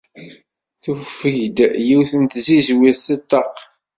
[0.81, 1.57] Tufeg-d
[1.87, 3.55] yiwet n tzizwit si ṭṭaq.